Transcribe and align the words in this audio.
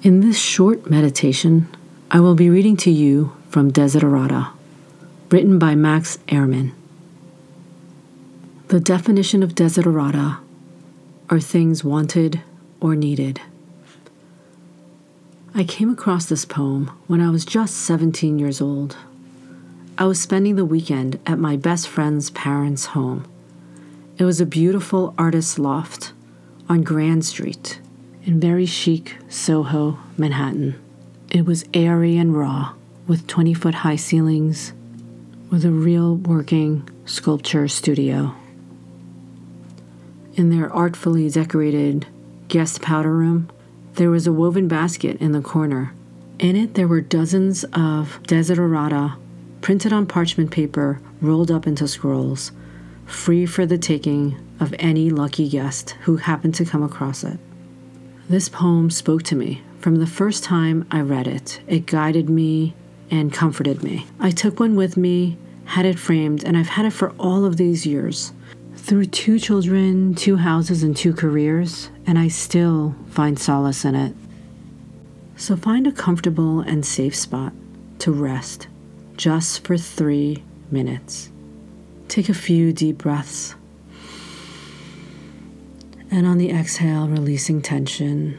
In 0.00 0.20
this 0.20 0.38
short 0.38 0.88
meditation, 0.88 1.66
I 2.08 2.20
will 2.20 2.36
be 2.36 2.48
reading 2.48 2.76
to 2.78 2.90
you 2.90 3.32
from 3.48 3.72
Desiderata, 3.72 4.50
written 5.28 5.58
by 5.58 5.74
Max 5.74 6.18
Ehrmann. 6.28 6.70
The 8.68 8.78
definition 8.78 9.42
of 9.42 9.56
desiderata 9.56 10.38
are 11.28 11.40
things 11.40 11.82
wanted 11.82 12.42
or 12.80 12.94
needed. 12.94 13.40
I 15.52 15.64
came 15.64 15.90
across 15.90 16.26
this 16.26 16.44
poem 16.44 16.92
when 17.08 17.20
I 17.20 17.30
was 17.30 17.44
just 17.44 17.78
17 17.78 18.38
years 18.38 18.60
old. 18.60 18.96
I 19.98 20.04
was 20.04 20.20
spending 20.20 20.54
the 20.54 20.64
weekend 20.64 21.18
at 21.26 21.40
my 21.40 21.56
best 21.56 21.88
friend's 21.88 22.30
parents' 22.30 22.86
home. 22.86 23.26
It 24.16 24.24
was 24.24 24.40
a 24.40 24.46
beautiful 24.46 25.12
artist's 25.18 25.58
loft 25.58 26.12
on 26.68 26.82
Grand 26.82 27.24
Street 27.24 27.80
in 28.28 28.38
very 28.38 28.66
chic 28.66 29.16
Soho, 29.30 29.98
Manhattan. 30.18 30.78
It 31.30 31.46
was 31.46 31.64
airy 31.72 32.18
and 32.18 32.36
raw, 32.36 32.74
with 33.06 33.26
20 33.26 33.54
foot 33.54 33.76
high 33.76 33.96
ceilings, 33.96 34.74
with 35.50 35.64
a 35.64 35.70
real 35.70 36.14
working 36.16 36.86
sculpture 37.06 37.66
studio. 37.68 38.34
In 40.34 40.50
their 40.50 40.70
artfully 40.70 41.30
decorated 41.30 42.06
guest 42.48 42.82
powder 42.82 43.16
room, 43.16 43.48
there 43.94 44.10
was 44.10 44.26
a 44.26 44.32
woven 44.32 44.68
basket 44.68 45.16
in 45.22 45.32
the 45.32 45.40
corner. 45.40 45.94
In 46.38 46.54
it, 46.54 46.74
there 46.74 46.86
were 46.86 47.00
dozens 47.00 47.64
of 47.72 48.20
desiderata 48.24 49.16
printed 49.62 49.94
on 49.94 50.04
parchment 50.04 50.50
paper, 50.50 51.00
rolled 51.22 51.50
up 51.50 51.66
into 51.66 51.88
scrolls, 51.88 52.52
free 53.06 53.46
for 53.46 53.64
the 53.64 53.78
taking 53.78 54.38
of 54.60 54.74
any 54.78 55.08
lucky 55.08 55.48
guest 55.48 55.96
who 56.02 56.18
happened 56.18 56.54
to 56.56 56.66
come 56.66 56.82
across 56.82 57.24
it. 57.24 57.38
This 58.28 58.50
poem 58.50 58.90
spoke 58.90 59.22
to 59.24 59.34
me 59.34 59.62
from 59.80 59.96
the 59.96 60.06
first 60.06 60.44
time 60.44 60.86
I 60.90 61.00
read 61.00 61.26
it. 61.26 61.60
It 61.66 61.86
guided 61.86 62.28
me 62.28 62.74
and 63.10 63.32
comforted 63.32 63.82
me. 63.82 64.06
I 64.20 64.30
took 64.30 64.60
one 64.60 64.76
with 64.76 64.98
me, 64.98 65.38
had 65.64 65.86
it 65.86 65.98
framed, 65.98 66.44
and 66.44 66.54
I've 66.54 66.68
had 66.68 66.84
it 66.84 66.92
for 66.92 67.14
all 67.18 67.46
of 67.46 67.56
these 67.56 67.86
years. 67.86 68.32
Through 68.76 69.06
two 69.06 69.38
children, 69.38 70.14
two 70.14 70.36
houses, 70.36 70.82
and 70.82 70.94
two 70.94 71.14
careers, 71.14 71.88
and 72.06 72.18
I 72.18 72.28
still 72.28 72.94
find 73.08 73.38
solace 73.38 73.86
in 73.86 73.94
it. 73.94 74.14
So 75.36 75.56
find 75.56 75.86
a 75.86 75.92
comfortable 75.92 76.60
and 76.60 76.84
safe 76.84 77.16
spot 77.16 77.54
to 78.00 78.12
rest 78.12 78.68
just 79.16 79.64
for 79.64 79.78
three 79.78 80.44
minutes. 80.70 81.30
Take 82.08 82.28
a 82.28 82.34
few 82.34 82.74
deep 82.74 82.98
breaths. 82.98 83.54
And 86.10 86.26
on 86.26 86.38
the 86.38 86.50
exhale, 86.50 87.08
releasing 87.08 87.60
tension 87.60 88.38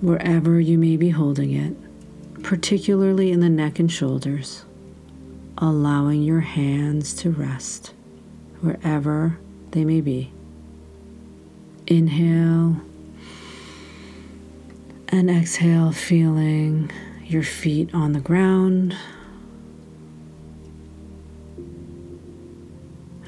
wherever 0.00 0.60
you 0.60 0.76
may 0.76 0.96
be 0.96 1.10
holding 1.10 1.52
it, 1.52 2.42
particularly 2.42 3.30
in 3.30 3.40
the 3.40 3.48
neck 3.48 3.78
and 3.78 3.90
shoulders, 3.90 4.64
allowing 5.58 6.22
your 6.22 6.40
hands 6.40 7.14
to 7.14 7.30
rest 7.30 7.94
wherever 8.60 9.38
they 9.70 9.84
may 9.84 10.00
be. 10.00 10.32
Inhale 11.86 12.80
and 15.08 15.30
exhale, 15.30 15.92
feeling 15.92 16.90
your 17.24 17.42
feet 17.42 17.94
on 17.94 18.12
the 18.12 18.20
ground 18.20 18.96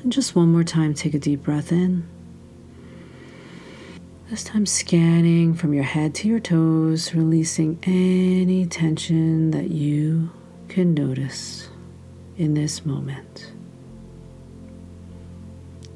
And 0.08 0.12
just 0.14 0.34
one 0.34 0.50
more 0.52 0.64
time, 0.64 0.94
take 0.94 1.12
a 1.12 1.18
deep 1.18 1.42
breath 1.42 1.70
in. 1.70 2.08
This 4.30 4.44
time, 4.44 4.66
scanning 4.66 5.54
from 5.54 5.72
your 5.72 5.84
head 5.84 6.14
to 6.16 6.28
your 6.28 6.38
toes, 6.38 7.14
releasing 7.14 7.78
any 7.84 8.66
tension 8.66 9.52
that 9.52 9.70
you 9.70 10.30
can 10.68 10.92
notice 10.92 11.70
in 12.36 12.52
this 12.52 12.84
moment. 12.84 13.52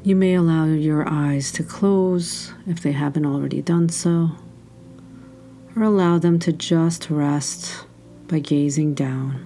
You 0.02 0.16
may 0.16 0.34
allow 0.34 0.64
your 0.64 1.06
eyes 1.06 1.52
to 1.52 1.62
close 1.62 2.54
if 2.66 2.80
they 2.80 2.92
haven't 2.92 3.26
already 3.26 3.60
done 3.60 3.90
so, 3.90 4.30
or 5.76 5.82
allow 5.82 6.18
them 6.18 6.38
to 6.38 6.52
just 6.52 7.10
rest 7.10 7.84
by 8.28 8.38
gazing 8.38 8.94
down. 8.94 9.44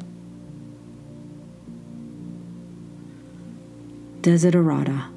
desiderata. 4.27 5.16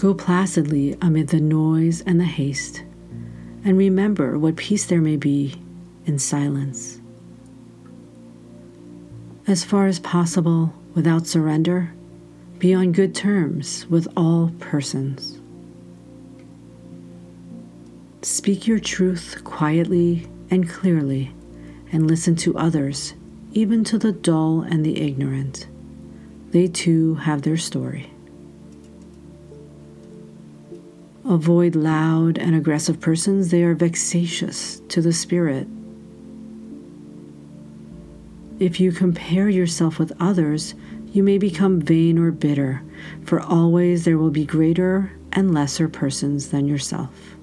Go 0.00 0.14
placidly 0.14 0.96
amid 1.02 1.28
the 1.28 1.40
noise 1.40 2.00
and 2.06 2.18
the 2.18 2.24
haste, 2.24 2.84
and 3.62 3.76
remember 3.76 4.38
what 4.38 4.56
peace 4.56 4.86
there 4.86 5.02
may 5.02 5.18
be 5.18 5.60
in 6.06 6.18
silence. 6.18 7.02
As 9.46 9.62
far 9.62 9.88
as 9.88 9.98
possible, 9.98 10.72
without 10.94 11.26
surrender, 11.26 11.92
be 12.58 12.72
on 12.72 12.92
good 12.92 13.14
terms 13.14 13.86
with 13.90 14.08
all 14.16 14.52
persons. 14.58 15.38
Speak 18.22 18.66
your 18.66 18.80
truth 18.80 19.42
quietly 19.44 20.30
and 20.50 20.66
clearly, 20.66 21.34
and 21.92 22.08
listen 22.08 22.36
to 22.36 22.56
others, 22.56 23.12
even 23.52 23.84
to 23.84 23.98
the 23.98 24.12
dull 24.12 24.62
and 24.62 24.82
the 24.82 24.98
ignorant. 24.98 25.68
They 26.52 26.68
too 26.68 27.16
have 27.16 27.42
their 27.42 27.58
story. 27.58 28.10
Avoid 31.30 31.76
loud 31.76 32.38
and 32.38 32.56
aggressive 32.56 33.00
persons, 33.00 33.52
they 33.52 33.62
are 33.62 33.76
vexatious 33.76 34.82
to 34.88 35.00
the 35.00 35.12
spirit. 35.12 35.68
If 38.58 38.80
you 38.80 38.90
compare 38.90 39.48
yourself 39.48 40.00
with 40.00 40.12
others, 40.18 40.74
you 41.12 41.22
may 41.22 41.38
become 41.38 41.80
vain 41.80 42.18
or 42.18 42.32
bitter, 42.32 42.82
for 43.24 43.40
always 43.40 44.04
there 44.04 44.18
will 44.18 44.32
be 44.32 44.44
greater 44.44 45.12
and 45.30 45.54
lesser 45.54 45.88
persons 45.88 46.48
than 46.48 46.66
yourself. 46.66 47.36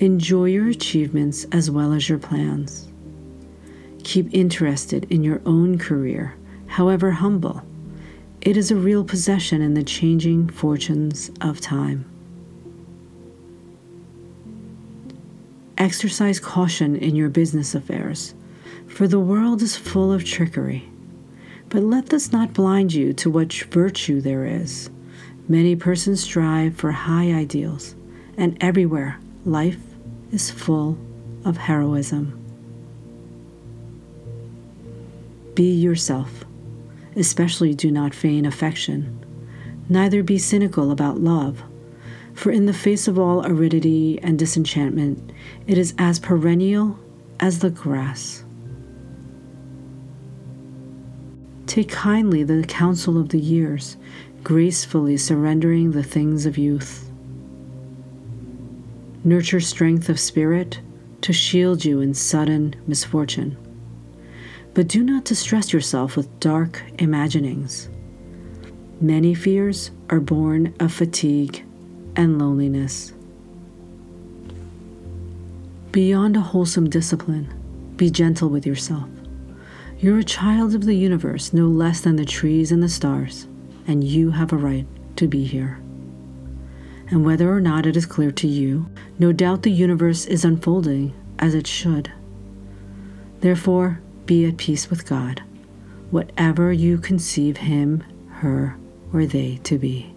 Enjoy 0.00 0.44
your 0.44 0.68
achievements 0.68 1.46
as 1.50 1.70
well 1.70 1.94
as 1.94 2.10
your 2.10 2.18
plans. 2.18 2.88
Keep 4.02 4.34
interested 4.34 5.10
in 5.10 5.24
your 5.24 5.40
own 5.46 5.78
career, 5.78 6.34
however 6.66 7.10
humble. 7.10 7.62
It 8.44 8.58
is 8.58 8.70
a 8.70 8.76
real 8.76 9.04
possession 9.04 9.62
in 9.62 9.72
the 9.72 9.82
changing 9.82 10.50
fortunes 10.50 11.30
of 11.40 11.62
time. 11.62 12.04
Exercise 15.78 16.38
caution 16.38 16.94
in 16.94 17.16
your 17.16 17.30
business 17.30 17.74
affairs, 17.74 18.34
for 18.86 19.08
the 19.08 19.18
world 19.18 19.62
is 19.62 19.76
full 19.76 20.12
of 20.12 20.26
trickery. 20.26 20.86
But 21.70 21.84
let 21.84 22.10
this 22.10 22.32
not 22.32 22.52
blind 22.52 22.92
you 22.92 23.14
to 23.14 23.30
what 23.30 23.50
virtue 23.70 24.20
there 24.20 24.44
is. 24.44 24.90
Many 25.48 25.74
persons 25.74 26.22
strive 26.22 26.76
for 26.76 26.92
high 26.92 27.32
ideals, 27.32 27.94
and 28.36 28.58
everywhere 28.60 29.18
life 29.46 29.80
is 30.32 30.50
full 30.50 30.98
of 31.46 31.56
heroism. 31.56 32.38
Be 35.54 35.72
yourself. 35.72 36.44
Especially 37.16 37.74
do 37.74 37.90
not 37.90 38.14
feign 38.14 38.44
affection. 38.46 39.24
Neither 39.88 40.22
be 40.22 40.38
cynical 40.38 40.90
about 40.90 41.20
love. 41.20 41.62
For 42.34 42.50
in 42.50 42.66
the 42.66 42.72
face 42.72 43.06
of 43.06 43.18
all 43.18 43.46
aridity 43.46 44.18
and 44.22 44.38
disenchantment, 44.38 45.32
it 45.66 45.78
is 45.78 45.94
as 45.98 46.18
perennial 46.18 46.98
as 47.38 47.60
the 47.60 47.70
grass. 47.70 48.44
Take 51.66 51.88
kindly 51.88 52.44
the 52.44 52.64
counsel 52.66 53.18
of 53.18 53.30
the 53.30 53.38
years, 53.38 53.96
gracefully 54.42 55.16
surrendering 55.16 55.92
the 55.92 56.02
things 56.02 56.46
of 56.46 56.58
youth. 56.58 57.10
Nurture 59.24 59.60
strength 59.60 60.08
of 60.08 60.20
spirit 60.20 60.80
to 61.22 61.32
shield 61.32 61.84
you 61.84 62.00
in 62.00 62.12
sudden 62.12 62.74
misfortune. 62.86 63.56
But 64.74 64.88
do 64.88 65.04
not 65.04 65.24
distress 65.24 65.72
yourself 65.72 66.16
with 66.16 66.40
dark 66.40 66.82
imaginings. 66.98 67.88
Many 69.00 69.32
fears 69.32 69.92
are 70.10 70.20
born 70.20 70.74
of 70.80 70.92
fatigue 70.92 71.64
and 72.16 72.38
loneliness. 72.38 73.12
Beyond 75.92 76.36
a 76.36 76.40
wholesome 76.40 76.90
discipline, 76.90 77.54
be 77.96 78.10
gentle 78.10 78.48
with 78.48 78.66
yourself. 78.66 79.08
You're 79.98 80.18
a 80.18 80.24
child 80.24 80.74
of 80.74 80.84
the 80.84 80.96
universe 80.96 81.52
no 81.52 81.68
less 81.68 82.00
than 82.00 82.16
the 82.16 82.24
trees 82.24 82.72
and 82.72 82.82
the 82.82 82.88
stars, 82.88 83.46
and 83.86 84.02
you 84.02 84.32
have 84.32 84.52
a 84.52 84.56
right 84.56 84.86
to 85.16 85.28
be 85.28 85.44
here. 85.44 85.80
And 87.10 87.24
whether 87.24 87.52
or 87.52 87.60
not 87.60 87.86
it 87.86 87.96
is 87.96 88.06
clear 88.06 88.32
to 88.32 88.48
you, 88.48 88.86
no 89.20 89.30
doubt 89.30 89.62
the 89.62 89.70
universe 89.70 90.26
is 90.26 90.44
unfolding 90.44 91.14
as 91.38 91.54
it 91.54 91.66
should. 91.66 92.10
Therefore, 93.40 94.00
be 94.26 94.44
at 94.46 94.56
peace 94.56 94.90
with 94.90 95.06
God, 95.06 95.42
whatever 96.10 96.72
you 96.72 96.98
conceive 96.98 97.58
him, 97.58 98.02
her, 98.30 98.76
or 99.12 99.26
they 99.26 99.58
to 99.64 99.78
be. 99.78 100.14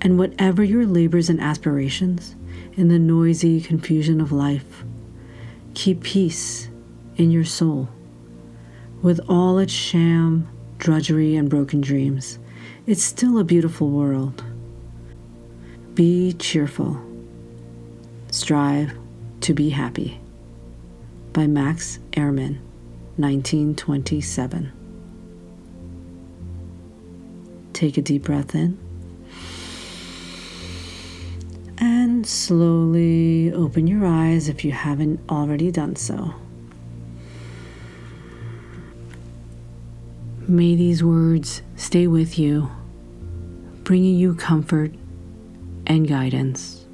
And 0.00 0.18
whatever 0.18 0.64
your 0.64 0.86
labors 0.86 1.28
and 1.28 1.40
aspirations, 1.40 2.34
in 2.76 2.88
the 2.88 2.98
noisy 2.98 3.60
confusion 3.60 4.20
of 4.20 4.32
life, 4.32 4.84
keep 5.74 6.02
peace 6.02 6.68
in 7.16 7.30
your 7.30 7.44
soul. 7.44 7.88
With 9.02 9.20
all 9.28 9.58
its 9.58 9.72
sham, 9.72 10.48
drudgery, 10.78 11.36
and 11.36 11.50
broken 11.50 11.80
dreams, 11.80 12.38
it's 12.86 13.02
still 13.02 13.38
a 13.38 13.44
beautiful 13.44 13.90
world. 13.90 14.42
Be 15.94 16.32
cheerful. 16.34 17.00
Strive 18.30 18.96
to 19.42 19.54
be 19.54 19.70
happy. 19.70 20.20
By 21.32 21.46
Max 21.46 21.98
Ehrmann, 22.12 22.58
1927. 23.20 24.72
Take 27.72 27.96
a 27.96 28.02
deep 28.02 28.24
breath 28.24 28.54
in. 28.54 28.78
And 31.78 32.26
slowly 32.26 33.52
open 33.52 33.86
your 33.86 34.04
eyes 34.06 34.48
if 34.48 34.64
you 34.64 34.72
haven't 34.72 35.20
already 35.30 35.70
done 35.70 35.96
so. 35.96 36.34
May 40.46 40.74
these 40.74 41.02
words 41.04 41.62
stay 41.76 42.06
with 42.06 42.38
you, 42.38 42.70
bringing 43.84 44.16
you 44.16 44.34
comfort 44.34 44.92
and 45.86 46.08
guidance. 46.08 46.86